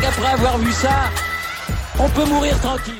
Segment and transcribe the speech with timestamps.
[0.00, 1.10] qu'après avoir vu ça,
[1.98, 2.94] on peut mourir tranquille.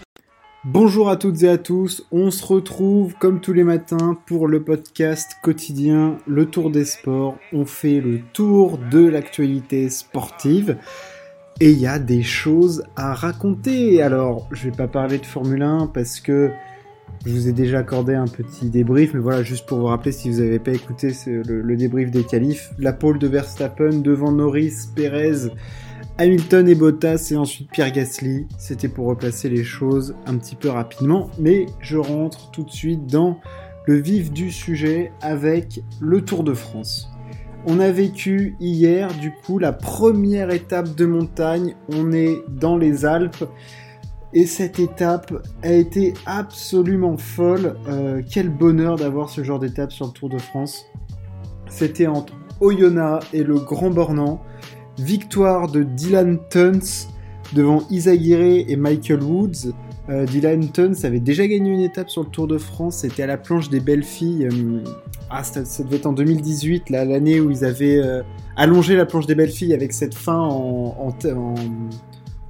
[0.64, 4.62] Bonjour à toutes et à tous, on se retrouve comme tous les matins pour le
[4.62, 7.36] podcast quotidien Le Tour des Sports.
[7.52, 10.78] On fait le tour de l'actualité sportive
[11.60, 14.02] et il y a des choses à raconter.
[14.02, 16.50] Alors, je vais pas parler de Formule 1 parce que
[17.26, 20.30] je vous ai déjà accordé un petit débrief, mais voilà, juste pour vous rappeler si
[20.30, 24.88] vous n'avez pas écouté le, le, débrief des qualifs, la pole de Verstappen devant Norris,
[24.95, 25.50] Perez,
[26.16, 28.46] Hamilton et Bottas et ensuite Pierre Gasly.
[28.56, 33.06] C'était pour replacer les choses un petit peu rapidement, mais je rentre tout de suite
[33.06, 33.41] dans
[33.86, 37.10] le vif du sujet avec le Tour de France.
[37.66, 41.74] On a vécu hier, du coup, la première étape de montagne.
[41.92, 43.44] On est dans les Alpes.
[44.34, 47.77] Et cette étape a été absolument folle.
[47.88, 50.86] Euh, quel bonheur d'avoir ce genre d'étape sur le Tour de France.
[51.69, 54.42] C'était entre Oyonnax et le Grand Bornand.
[54.98, 57.09] Victoire de Dylan Tuns
[57.53, 59.73] devant Isaguirre et Michael Woods.
[60.09, 62.98] Euh, Dylan Tuns avait déjà gagné une étape sur le Tour de France.
[62.98, 64.47] C'était à la planche des belles filles.
[64.47, 64.81] Euh,
[65.31, 68.01] ah, ça, devait être en 2018, l'année où ils avaient
[68.56, 71.12] allongé la planche des belles filles avec cette fin en,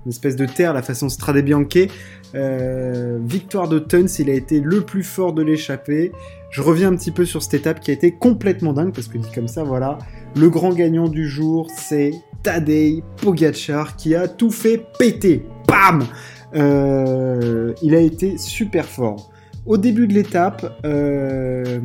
[0.06, 1.89] espèce de terre, la façon Strade Bianche.
[2.34, 6.12] Euh, victoire de Tuns, il a été le plus fort de l'échappée.
[6.50, 9.18] Je reviens un petit peu sur cette étape qui a été complètement dingue, parce que
[9.18, 9.98] dit comme ça, voilà,
[10.36, 12.12] le grand gagnant du jour, c'est
[12.42, 15.44] Tadej Pogacar, qui a tout fait péter.
[15.68, 16.05] Bam
[16.55, 19.30] euh, Il a été super fort.
[19.66, 21.80] Au début de l'étape, euh,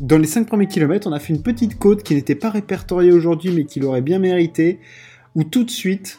[0.00, 3.12] dans les 5 premiers kilomètres, on a fait une petite côte qui n'était pas répertoriée
[3.12, 4.80] aujourd'hui, mais qui l'aurait bien mérité,
[5.36, 6.18] où tout de suite,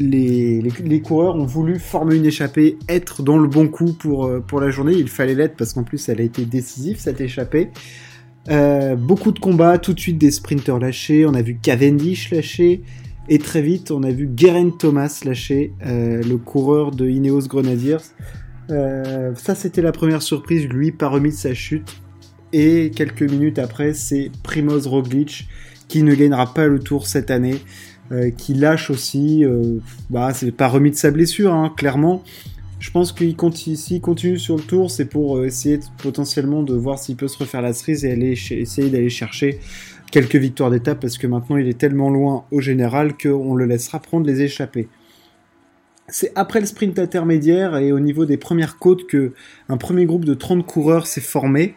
[0.00, 4.60] les, coureurs ont voulu former une échappée, être dans le bon coup pour, euh, pour
[4.60, 4.94] la journée.
[4.94, 7.70] Il fallait l'être parce qu'en plus elle a été décisive cette échappée.
[8.48, 11.26] Euh, beaucoup de combats, tout de suite des sprinters lâchés.
[11.26, 12.82] On a vu Cavendish lâcher.
[13.28, 17.98] Et très vite, on a vu Geraint Thomas lâcher, le coureur de Ineos Grenadiers.
[18.68, 22.00] ça, c'était la première surprise, lui, pas remis de sa chute.
[22.52, 25.46] Et quelques minutes après, c'est Primoz Roglic
[25.90, 27.56] qui ne gagnera pas le tour cette année.
[28.12, 29.44] Euh, qui lâche aussi.
[29.44, 29.78] Euh,
[30.10, 32.24] bah, c'est pas remis de sa blessure, hein, clairement.
[32.80, 36.74] Je pense qu'il continue, s'il continue sur le tour, c'est pour euh, essayer potentiellement de
[36.74, 39.60] voir s'il peut se refaire la cerise et aller essayer d'aller chercher
[40.10, 44.00] quelques victoires d'étape parce que maintenant il est tellement loin au général qu'on le laissera
[44.00, 44.88] prendre les échappées.
[46.08, 49.34] C'est après le sprint intermédiaire et au niveau des premières côtes que
[49.68, 51.76] un premier groupe de 30 coureurs s'est formé.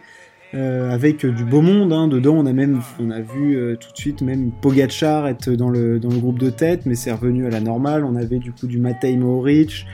[0.55, 1.91] Euh, avec du beau monde.
[1.91, 2.07] Hein.
[2.07, 5.69] Dedans, on a même, on a vu euh, tout de suite même Pogachar être dans
[5.69, 8.05] le, dans le groupe de tête, mais c'est revenu à la normale.
[8.05, 9.87] On avait du coup du Matej Mohoric,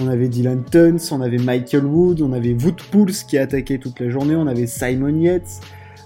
[0.00, 2.80] on avait Dylan Tuns, on avait Michael Wood, on avait Wood
[3.28, 5.60] qui a attaqué toute la journée, on avait Simon Yates.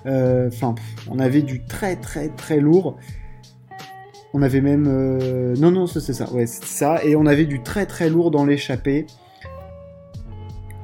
[0.06, 0.74] Euh, enfin,
[1.08, 2.96] on avait du très très très lourd.
[4.32, 4.84] On avait même...
[5.58, 7.04] Non, non, c'est ça, ouais, c'est ça.
[7.04, 9.06] Et on avait du très très lourd dans l'échappée.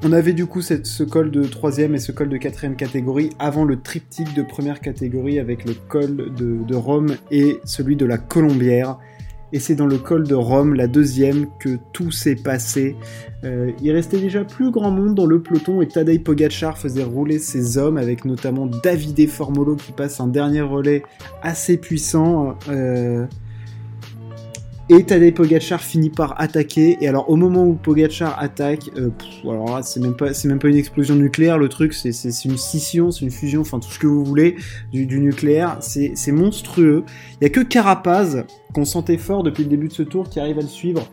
[0.03, 3.65] On avait du coup ce col de troisième et ce col de quatrième catégorie avant
[3.65, 8.99] le triptyque de première catégorie avec le col de, Rome et celui de la Colombière.
[9.53, 12.95] Et c'est dans le col de Rome, la deuxième, que tout s'est passé.
[13.43, 17.39] Euh, il restait déjà plus grand monde dans le peloton et Tadej Pogacar faisait rouler
[17.39, 21.01] ses hommes avec notamment Davide Formolo qui passe un dernier relais
[21.41, 22.55] assez puissant.
[22.69, 23.25] Euh,
[24.89, 26.97] et Tadej Pogacar finit par attaquer.
[27.01, 29.09] Et alors, au moment où Pogacar attaque, euh,
[29.43, 31.57] alors là, c'est même pas, c'est même pas une explosion nucléaire.
[31.57, 34.55] Le truc, c'est, c'est, une scission, c'est une fusion, enfin tout ce que vous voulez
[34.91, 35.77] du, du nucléaire.
[35.81, 37.03] C'est, c'est monstrueux.
[37.39, 40.39] Il y a que Carapaz qu'on sentait fort depuis le début de ce tour qui
[40.39, 41.05] arrive à le suivre.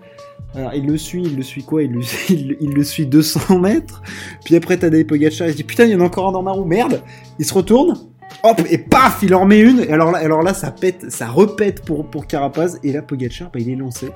[0.54, 1.82] Alors, il le suit, il le suit quoi?
[1.82, 4.02] Il le, il, il le suit 200 mètres.
[4.44, 6.42] Puis après, Tadej Pogacar, il se dit putain, il y en a encore un dans
[6.42, 7.02] ma roue, merde.
[7.40, 7.98] Il se retourne
[8.42, 9.80] hop, et paf, il en remet une.
[9.90, 12.78] Alors là, alors là ça pète, ça repète pour, pour Carapaz.
[12.82, 14.08] Et là, Pogacar, bah, il est lancé.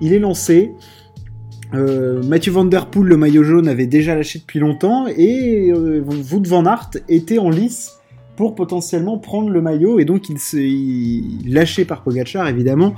[0.00, 0.72] Il est lancé.
[1.72, 5.06] Euh, Mathieu Van Der Poel, le maillot jaune, avait déjà lâché depuis longtemps.
[5.08, 7.98] Et euh, Van Aert était en lice
[8.36, 9.98] pour potentiellement prendre le maillot.
[9.98, 10.70] Et donc, il s'est
[11.46, 12.94] lâché par Pogacar, évidemment.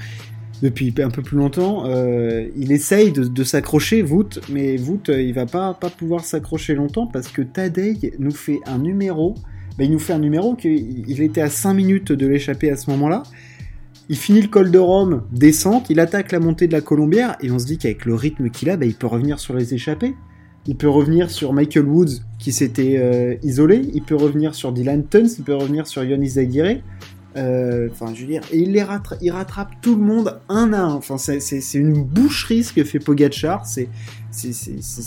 [0.63, 5.45] Depuis un peu plus longtemps, euh, il essaye de, s'accrocher, Wout, mais Wout, il va
[5.45, 9.35] pas, pas pouvoir s'accrocher longtemps parce que Tadej nous fait un numéro
[9.79, 12.91] bah, il nous fait un numéro qu'il était à 5 minutes de l'échapper à ce
[12.91, 13.23] moment-là.
[14.09, 17.51] Il finit le col de Rome, descente, il attaque la montée de la Colombière, et
[17.51, 20.15] on se dit qu'avec le rythme qu'il a, bah, il peut revenir sur les échappées.
[20.69, 25.05] Il peut revenir sur Michael Woods, qui s'était euh, isolé, il peut revenir sur Dylan
[25.07, 26.83] Tuns, il peut revenir sur Yon Izaguirre.
[27.37, 28.71] Enfin, je veux dire, et il,
[29.21, 30.95] il rattrape tout le monde un à un.
[30.95, 33.65] Enfin, c'est une boucherie ce que fait Pogachar.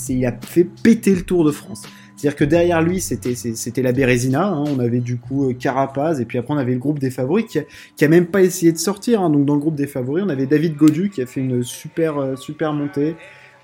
[0.08, 1.82] Il a fait péter le Tour de France.
[2.20, 4.48] C'est-à-dire que derrière lui, c'était la Bérésina.
[4.48, 4.64] Hein.
[4.66, 7.46] On avait du coup euh, Carapaz et puis après on avait le groupe des favoris
[7.46, 9.22] qui a, même pas essayé de sortir.
[9.22, 9.30] Hein.
[9.30, 12.18] Donc dans le groupe des favoris, on avait David Godu qui a fait une super
[12.18, 13.16] euh, super montée.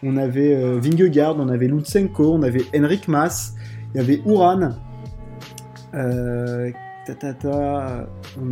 [0.02, 3.54] On avait euh, Vingegaard, on avait Lutsenko, on avait Henrik Mas,
[3.94, 4.70] il y avait Uran.
[5.92, 6.72] On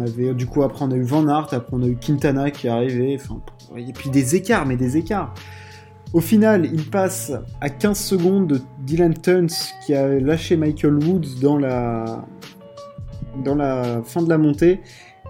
[0.01, 2.67] avait du coup après on a eu Van Aert, après on a eu Quintana qui
[2.67, 3.19] est arrivé.
[3.19, 3.41] Enfin,
[3.75, 5.33] et puis des écarts, mais des écarts.
[6.15, 9.49] Au final, il passe à 15 secondes de Dylan Tuns
[9.85, 12.25] qui a lâché Michael Woods dans la,
[13.45, 14.81] dans la fin de la montée.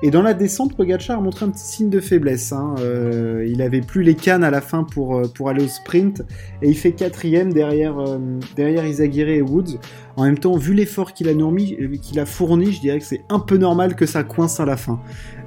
[0.02, 2.52] Et dans la descente, Pogacar a montré un petit signe de faiblesse.
[2.52, 2.75] Hein.
[2.81, 6.23] Euh, il avait plus les cannes à la fin pour, euh, pour aller au sprint.
[6.62, 8.19] Et il fait quatrième derrière, euh,
[8.56, 9.79] derrière Isaguirre et Woods.
[10.17, 13.38] En même temps, vu l'effort qu'il a, qu'il a fourni, je dirais que c'est un
[13.38, 15.00] peu normal que ça coince à la fin.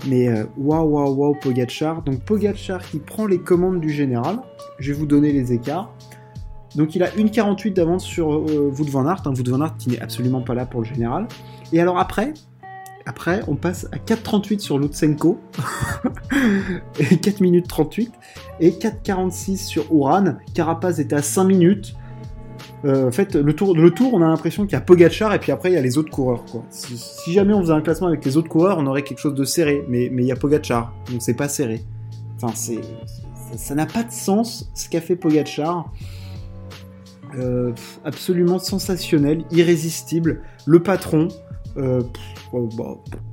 [0.08, 2.02] Mais waouh, waouh, waouh, Pogachar.
[2.04, 4.40] Donc Pogachar qui prend les commandes du général.
[4.80, 5.94] Je vais vous donner les écarts.
[6.76, 9.24] Donc il a une 48 d'avance sur Wood van Aert.
[9.26, 9.34] Hein.
[9.38, 11.28] Wood van Aert qui n'est absolument pas là pour le général.
[11.72, 12.34] Et alors après,
[13.08, 15.40] après, on passe à 4,38 sur Lutsenko,
[17.00, 18.12] et 4 minutes 38,
[18.60, 20.36] et 4,46 sur Uran.
[20.54, 21.96] Carapaz était à 5 minutes.
[22.84, 25.40] Euh, en fait, le tour, le tour on a l'impression qu'il y a Pogachar et
[25.40, 26.44] puis après il y a les autres coureurs.
[26.70, 29.46] Si, jamais on faisait un classement avec les autres coureurs, on aurait quelque chose de
[29.46, 31.82] serré, mais, il y a Pogachar, donc c'est pas serré.
[32.36, 32.54] Enfin,
[33.56, 35.92] ça n'a pas de sens ce qu'a fait Pogachar.
[37.38, 37.72] Euh,
[38.06, 40.42] absolument sensationnel, irrésistible.
[40.66, 41.30] Le patron,
[41.78, 42.02] euh,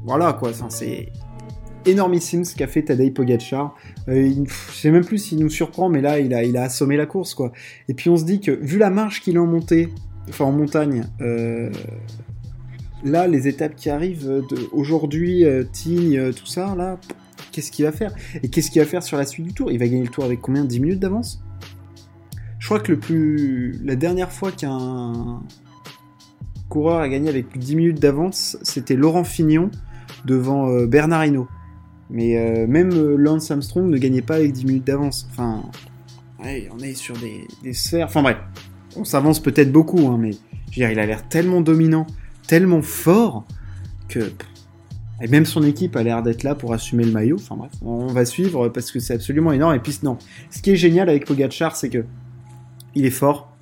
[0.04, 1.08] voilà quoi, c'est
[1.86, 3.74] énormissime ce qu'a fait Tadej Pogacar.
[4.08, 7.06] Euh, je sais même plus s'il nous surprend, mais là, il a, il assommé la
[7.06, 7.52] course, quoi.
[7.88, 9.90] Et puis on se dit que, vu la marche qu'il a en montée,
[10.38, 11.70] en montagne, euh,
[13.04, 14.42] là, les étapes qui arrivent
[14.72, 16.98] aujourd'hui, Tignes, tout ça, là,
[17.52, 18.14] qu'est-ce qu'il va faire?
[18.42, 19.70] Et qu'est-ce qu'il va faire sur la suite du tour?
[19.70, 20.64] Il va gagner le tour avec combien?
[20.64, 21.42] 10 minutes d'avance?
[22.58, 23.78] Je crois que le plus...
[23.84, 25.42] la dernière fois qu'un
[26.74, 29.70] coureur a gagné avec 10 minutes d'avance, c'était Laurent Fignon
[30.24, 31.46] devant euh, Bernard Hinault.
[32.10, 35.28] Mais euh, même euh, Lance Armstrong ne gagnait pas avec 10 minutes d'avance.
[35.30, 35.62] Enfin,
[36.40, 38.06] on est sur des, sphères.
[38.06, 38.38] Enfin bref,
[38.96, 40.36] on s'avance peut-être beaucoup, hein, mais je
[40.80, 42.08] veux dire, il a l'air tellement dominant,
[42.48, 43.46] tellement fort
[44.08, 44.32] que.
[45.22, 47.36] Et même son équipe a l'air d'être là pour assumer le maillot.
[47.36, 49.76] Enfin bref, on va suivre parce que c'est absolument énorme.
[49.76, 50.18] Et puis non,
[50.50, 52.04] ce qui est génial avec Pogacar, c'est que
[52.96, 53.56] il est fort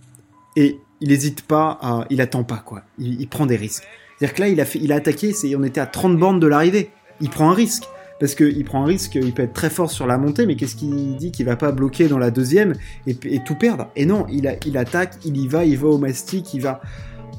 [0.57, 2.83] et il hésite pas, il attend pas quoi.
[2.99, 3.83] Il, prend des risques.
[4.17, 6.47] C'est-à-dire que là, il a, fait, il a attaqué, on était à 30 bornes de
[6.47, 6.91] l'arrivée.
[7.21, 7.85] Il prend un risque.
[8.21, 10.77] Parce qu'il prend un risque, il peut être très fort sur la montée, mais qu'est-ce
[10.77, 12.75] qu'il dit Qu'il va pas bloquer dans la deuxième
[13.09, 13.89] et, tout perdre?
[13.97, 14.47] Et non, il,
[14.79, 16.81] attaque, il y va, il va au mastic, il va.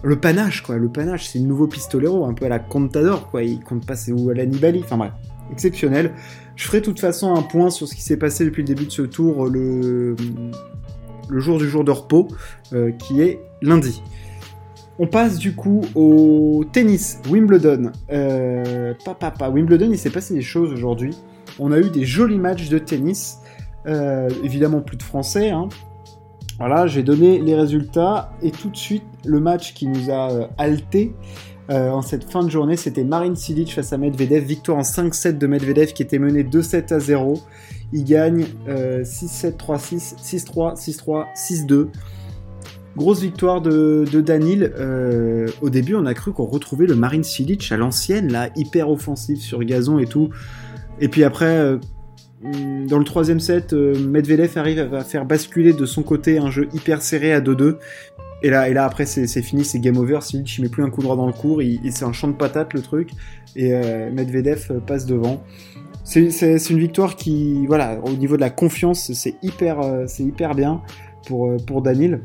[0.04, 0.75] Le panache, quoi.
[0.75, 3.44] Le panache, c'est le nouveau pistolero, un peu à la Contador, quoi.
[3.44, 4.81] Il compte pas, c'est où à la Nibali.
[4.83, 5.13] Enfin bref,
[5.54, 6.12] exceptionnel.
[6.57, 8.86] Je ferai de toute façon un point sur ce qui s'est passé depuis le début
[8.88, 10.18] de ce tour, le,
[11.29, 12.27] le jour du jour de repos,
[12.73, 14.01] euh, qui est lundi.
[14.99, 17.91] On passe du coup au tennis, Wimbledon.
[18.11, 18.93] Euh,
[19.51, 21.17] Wimbledon, il s'est passé des choses aujourd'hui.
[21.59, 23.39] On a eu des jolis matchs de tennis.
[23.87, 25.49] Euh, évidemment, plus de français.
[25.49, 25.67] Hein.
[26.59, 28.33] Voilà, j'ai donné les résultats.
[28.43, 31.13] Et tout de suite, le match qui nous a euh, halté
[31.69, 34.43] en cette fin de journée, c'était Marine Silic face à Medvedev.
[34.43, 37.41] Victoire en 5-7 de Medvedev qui était mené 2-7 à 0.
[37.93, 41.87] Il gagne 6-7, 3-6, 6-3, 6-3, 6-2.
[42.95, 44.71] Grosse victoire de, Danil.
[44.77, 48.89] Euh, au début, on a cru qu'on retrouvait le Marine Silic à l'ancienne, là, hyper
[48.89, 50.29] offensif sur gazon et tout.
[51.00, 51.77] Et puis après, euh,
[52.88, 56.69] dans le troisième set, euh, Medvedev arrive à faire basculer de son côté un jeu
[56.71, 57.77] hyper serré à 2-2.
[58.43, 60.19] Et là, et là après, c'est fini, c'est game over.
[60.21, 61.63] Silic, il met plus un coup droit dans le cours.
[61.63, 63.09] Il, c'est un champ de patates, le truc.
[63.55, 63.71] Et
[64.12, 65.41] Medvedev passe devant.
[66.03, 70.81] C'est une victoire qui, voilà, au niveau de la confiance, c'est hyper, c'est hyper bien
[71.25, 72.22] pour, pour Danil.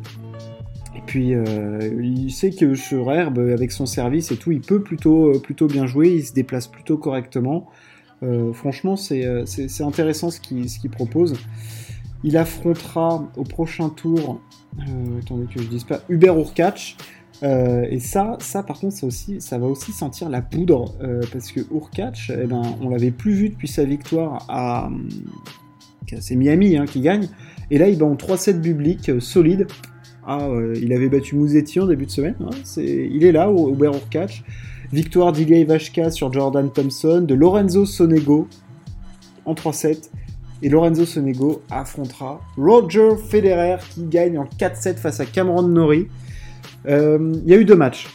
[0.99, 4.83] Et puis, euh, il sait que sur herbe, avec son service et tout, il peut
[4.83, 7.69] plutôt, euh, plutôt bien jouer, il se déplace plutôt correctement.
[8.25, 9.25] Euh, franchement, c'est
[9.81, 11.35] intéressant ce qu'il propose.
[12.25, 14.41] Il affrontera au prochain tour,
[15.23, 16.97] attendez que je dise pas, Hubert Urkach.
[17.43, 20.95] Et ça, ça par contre, ça, aussi, ça va aussi sentir la poudre,
[21.33, 24.91] parce que Urkach, eh ben, on l'avait plus vu depuis sa victoire à...
[26.21, 27.29] C'est Miami hein, qui gagne.
[27.71, 29.67] Et là, il va en 3-7 publics, solide.
[30.27, 32.35] Ah, il avait battu Mouzetti en début de semaine.
[32.41, 34.43] Hein, il est là, au, au Catch.
[34.93, 38.49] Victoire d'Ilya Ivashka sur Jordan Thompson, de Lorenzo Sonego
[39.45, 40.09] en 3-7.
[40.63, 46.09] Et Lorenzo Sonego affrontera Roger Federer qui gagne en 4-7 face à Cameron Norrie.
[46.87, 48.09] Euh, il y a eu deux matchs.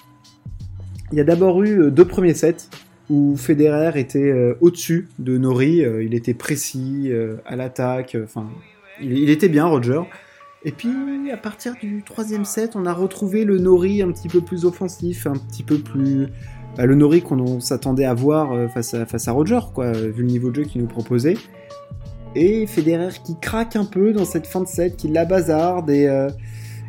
[1.11, 2.69] Il y a d'abord eu euh, deux premiers sets.
[3.09, 7.11] où Federer était euh, au-dessus de Nori, il était précis
[7.45, 8.47] à l'attaque, enfin,
[9.01, 10.01] il, il, était bien Roger.
[10.63, 10.89] Et puis
[11.31, 15.27] à partir du troisième set, on a retrouvé le Nori un petit peu plus offensif,
[15.27, 16.27] un petit peu plus
[16.77, 20.29] bah, le Nori qu'on s'attendait à voir face à, face à Roger, quoi, vu le
[20.29, 21.35] niveau de jeu qu'il nous proposait.
[22.35, 26.07] Et Federer qui craque un peu dans cette fin de set, qui la bazarde et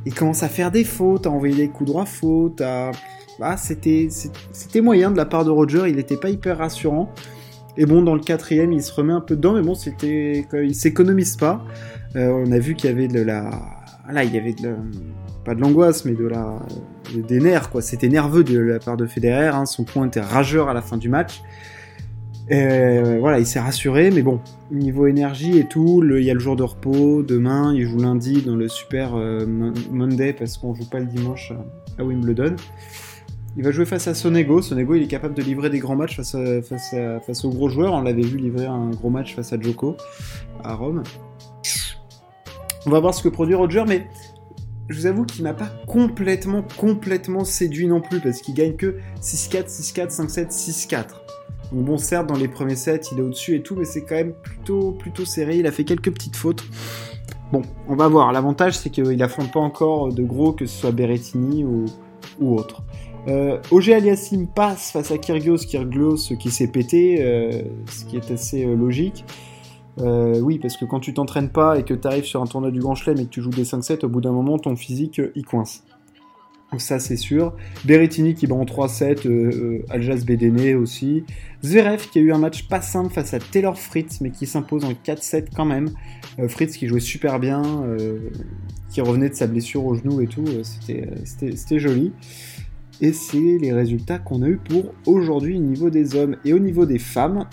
[0.06, 2.90] il commence à faire des fautes, à envoyer des coups droits fautes, à
[3.38, 7.12] bah, c'était moyen de la part de Roger, il n'était pas hyper rassurant.
[7.76, 10.74] Et bon, dans le quatrième, il se remet un peu dedans, mais bon, c'était, il
[10.74, 11.64] s'économise pas.
[12.14, 13.50] Euh, on a vu qu'il y avait de la,
[14.08, 14.76] là, il y avait de
[15.44, 16.58] pas de l'angoisse, mais de la,
[17.14, 17.82] des nerfs, quoi.
[17.82, 19.48] C'était nerveux de la part de Federer.
[19.48, 19.66] Hein.
[19.66, 21.42] Son point était rageur à la fin du match.
[22.50, 24.38] Et voilà, il s'est rassuré, mais bon,
[24.70, 27.22] niveau énergie et tout, il y a le jour de repos.
[27.22, 29.46] Demain, il joue lundi dans le Super euh,
[29.90, 31.52] Monday parce qu'on joue pas le dimanche
[31.98, 32.56] à Wimbledon.
[33.56, 34.60] Il va jouer face à Sonego.
[34.60, 36.34] Sonego, il est capable de livrer des grands matchs face,
[37.44, 37.94] aux gros joueurs.
[37.94, 39.96] On l'avait vu livrer un gros match face à Joko
[40.62, 41.02] à Rome.
[42.86, 44.06] On va voir ce que produit Roger, mais
[44.88, 48.96] je vous avoue qu'il m'a pas complètement, complètement séduit non plus, parce qu'il gagne que
[49.22, 51.23] 6-4, 6-4, 5-7, 6-4.
[51.74, 54.32] Bon, certes, dans les premiers sets, il est au-dessus et tout, mais c'est quand même
[54.32, 55.58] plutôt, plutôt serré.
[55.58, 56.64] Il a fait quelques petites fautes.
[57.52, 58.32] Bon, on va voir.
[58.32, 61.86] L'avantage, c'est qu'il affronte pas encore de gros, que ce soit Berrettini ou,
[62.38, 62.82] ou autre.
[63.26, 68.64] Euh, Aliassim passe face à Kyrgios Kyrgios qui s'est pété, euh, ce qui est assez
[68.64, 69.24] euh, logique.
[69.98, 72.80] Oui, parce que quand tu t'entraînes pas et que tu arrives sur un tournoi du
[72.80, 75.44] Grand Chelem et que tu joues des 5-7, au bout d'un moment, ton physique, il
[75.44, 75.84] coince.
[76.78, 77.54] Ça, c'est sûr.
[77.84, 81.24] Berrettini qui bat en 3-7, Aljas Bedene aussi.
[81.62, 84.84] Zverev qui a eu un match pas simple face à Taylor Fritz, mais qui s'impose
[84.84, 85.90] en 4-7 quand même.
[86.48, 87.62] Fritz qui jouait super bien,
[88.90, 92.12] qui revenait de sa blessure au genou et tout, c'était joli.
[93.00, 96.36] Et c'est les résultats qu'on a eu pour aujourd'hui au niveau des hommes.
[96.44, 97.46] Et au niveau des femmes,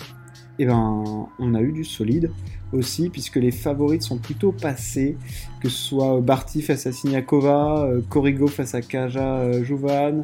[0.58, 1.04] eh ben,
[1.38, 2.30] on a eu du solide
[2.72, 5.16] aussi, puisque les favorites sont plutôt passées,
[5.60, 10.22] que ce soit Barty face à Korigo euh, face à Kaja euh, Jouvan,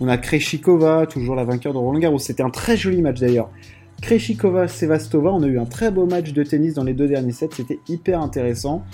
[0.00, 2.18] on a Kreshikova, toujours la vainqueur de Roland Garros.
[2.18, 3.50] C'était un très joli match d'ailleurs.
[4.02, 7.48] Kreshikova-Sevastova, on a eu un très beau match de tennis dans les deux derniers sets,
[7.52, 8.84] c'était hyper intéressant.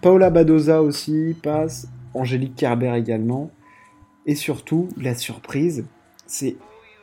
[0.00, 3.50] Paola Badoza aussi passe, Angélique Kerber également.
[4.26, 5.86] Et surtout, la surprise,
[6.26, 6.56] c'est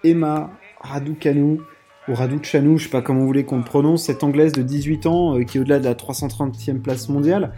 [0.04, 1.60] Emma Raducanu,
[2.08, 5.06] ou Raducanu, je sais pas comment vous voulez qu'on le prononce, cette anglaise de 18
[5.08, 7.54] ans euh, qui est au-delà de la 330e place mondiale,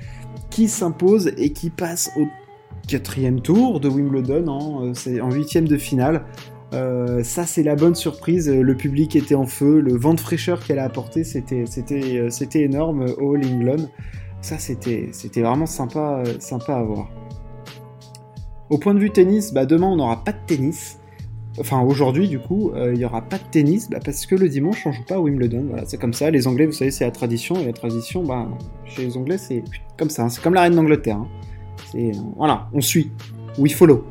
[0.50, 2.28] qui s'impose et qui passe au
[2.88, 6.24] quatrième tour de Wimbledon, hein, euh, en huitième de finale.
[6.74, 8.50] Euh, ça, c'est la bonne surprise.
[8.50, 11.66] Le public était en feu, le vent de fraîcheur qu'elle a apporté, c'était,
[12.56, 13.06] énorme.
[13.20, 13.90] All England,
[14.42, 17.10] ça, c'était, c'était vraiment sympa, sympa à voir.
[18.70, 20.97] Au point de vue tennis, bah demain on n'aura pas de tennis.
[21.60, 24.48] Enfin aujourd'hui du coup, euh, il n'y aura pas de tennis bah, parce que le
[24.48, 25.66] dimanche on joue pas à Wimbledon.
[25.70, 26.30] Voilà, c'est comme ça.
[26.30, 28.48] Les Anglais, vous savez, c'est la tradition et la tradition, bah
[28.86, 29.64] chez les Anglais c'est
[29.98, 30.30] comme ça.
[30.30, 31.18] C'est comme la reine d'Angleterre.
[31.18, 31.28] Hein.
[31.92, 33.12] C'est voilà, on suit.
[33.58, 34.06] We follow.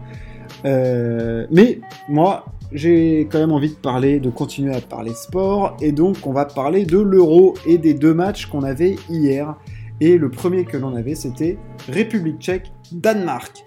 [0.64, 5.92] Euh, mais moi, j'ai quand même envie de parler, de continuer à parler sport, et
[5.92, 9.54] donc on va parler de l'Euro et des deux matchs qu'on avait hier.
[10.00, 11.56] Et le premier que l'on avait, c'était
[11.88, 13.64] République Tchèque, Danemark.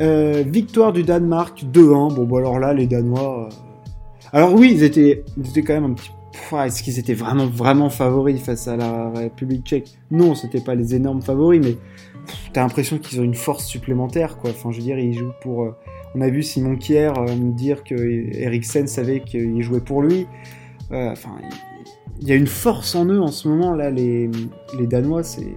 [0.00, 2.14] Euh, victoire du Danemark 2-1.
[2.14, 3.46] Bon, bon, alors là, les Danois.
[3.46, 3.54] Euh,
[4.32, 6.10] alors oui, ils étaient, étaient quand même un petit.
[6.52, 9.98] Est-ce qu'ils étaient vraiment, vraiment favoris face à la République tchèque?
[10.10, 11.76] Non, c'était pas les énormes favoris, mais
[12.52, 14.50] t'as l'impression qu'ils ont une force supplémentaire, quoi.
[14.50, 15.64] Enfin, je veux dire, ils jouent pour.
[15.64, 15.76] Euh,
[16.14, 20.26] on a vu Simon Kier me dire que Eriksen savait qu'il jouait pour lui.
[20.90, 21.32] Enfin,
[22.20, 23.90] il y a une force en eux en ce moment là.
[23.90, 24.30] Les,
[24.78, 25.54] les Danois, c'est,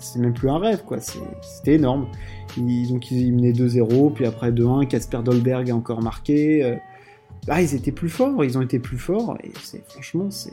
[0.00, 0.98] c'est même plus un rêve, quoi.
[1.00, 2.08] C'était énorme.
[2.56, 6.64] Ils, donc ils menaient 2-0, puis après 2-1, Casper Dolberg a encore marqué.
[6.64, 6.76] Euh.
[7.48, 9.50] Ah, ils étaient plus forts, ils ont été plus forts, et
[9.88, 10.52] franchement, c'est.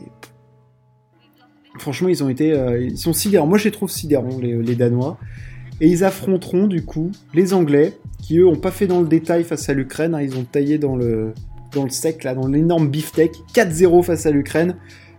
[1.80, 2.54] Franchement, ils ont été.
[2.54, 3.48] Euh, ils sont sidérants.
[3.48, 5.18] Moi, je les trouve sidérants, les, Danois.
[5.80, 9.44] Et ils affronteront, du coup, les Anglais, qui eux ont pas fait dans le détail
[9.44, 10.16] face à l'Ukraine.
[10.16, 10.22] Hein.
[10.22, 11.34] ils ont taillé dans le,
[11.72, 13.32] dans le sec, là, dans l'énorme beefsteak.
[13.54, 14.75] 4-0 face à l'Ukraine.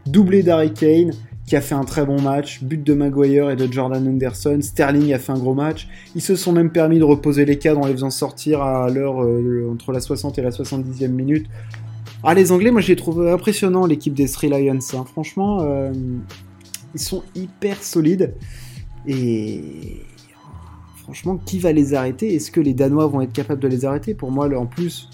[0.07, 1.13] Doublé d'Harry Kane
[1.49, 5.15] qui a fait un très bon match, but de Maguire et de Jordan Anderson, Sterling
[5.15, 7.87] a fait un gros match, ils se sont même permis de reposer les cadres en
[7.87, 11.47] les faisant sortir à l'heure euh, entre la 60 et la 70e minute.
[12.23, 15.05] Ah les Anglais, moi j'ai trouvé impressionnant l'équipe des Three Lions, hein.
[15.11, 15.91] franchement euh,
[16.95, 18.35] ils sont hyper solides
[19.07, 20.03] et
[20.97, 22.35] franchement qui va les arrêter?
[22.35, 24.13] Est-ce que les Danois vont être capables de les arrêter?
[24.13, 25.09] Pour moi en plus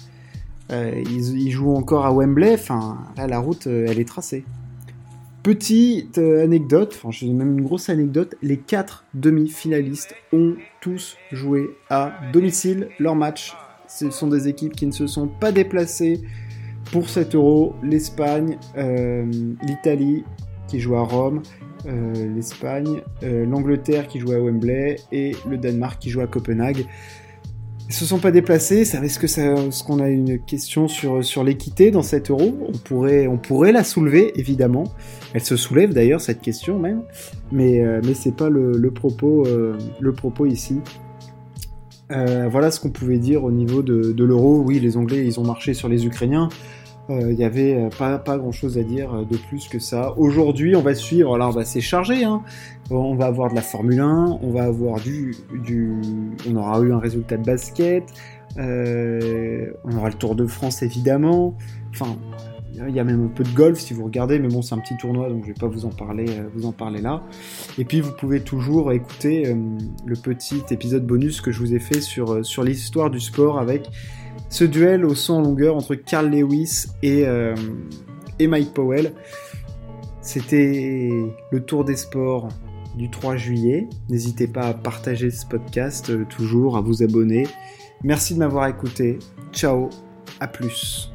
[0.71, 4.43] euh, ils, jouent encore à Wembley, enfin la route elle est tracée.
[5.45, 11.69] Petite euh, anecdote, enfin je même une grosse anecdote, les quatre demi-finalistes ont tous joué
[11.91, 13.53] à domicile leur match.
[13.87, 16.23] Ce sont des équipes qui ne se sont pas déplacées
[16.91, 20.23] pour 7 euros, l'Espagne, l'Italie
[20.67, 21.43] qui joue à Rome,
[21.85, 26.87] l'Espagne, l'Angleterre qui joue à Wembley et le Danemark qui joue à Copenhague.
[27.89, 32.01] Se sont pas déplacés, ça risque ce qu'on a une question sur, sur l'équité dans
[32.01, 32.57] 7 euros.
[32.67, 34.85] On pourrait, on pourrait la soulever, évidemment.
[35.33, 37.03] Elle se soulève d'ailleurs, cette question même.
[37.51, 40.81] Mais, euh, mais c'est pas le, le propos, euh, le propos ici.
[42.11, 44.63] Euh, voilà ce qu'on pouvait dire au niveau de, de l'euro.
[44.65, 46.49] Oui, les Anglais, ils ont marché sur les Ukrainiens.
[47.09, 50.15] Il n'y avait pas, pas grand chose à dire de plus que ça.
[50.17, 52.41] Aujourd'hui, on va suivre, alors bah, c'est chargé, hein.
[52.89, 55.93] on va avoir de la Formule 1, on va avoir du, du
[56.49, 58.05] on aura eu un résultat de basket,
[58.57, 61.55] euh, on aura le Tour de France évidemment,
[61.91, 62.17] enfin,
[62.87, 64.79] il y a même un peu de golf si vous regardez, mais bon, c'est un
[64.79, 67.23] petit tournoi, donc je vais pas vous en parler, vous en parler là.
[67.77, 69.55] Et puis, vous pouvez toujours écouter euh,
[70.05, 73.89] le petit épisode bonus que je vous ai fait sur, sur l'histoire du sport avec
[74.49, 77.55] ce duel au son en longueur entre Carl Lewis et, euh,
[78.39, 79.13] et Mike Powell.
[80.21, 81.09] C'était
[81.51, 82.49] le tour des sports
[82.95, 83.87] du 3 juillet.
[84.09, 87.47] N'hésitez pas à partager ce podcast, euh, toujours à vous abonner.
[88.03, 89.19] Merci de m'avoir écouté.
[89.51, 89.89] Ciao,
[90.39, 91.14] à plus.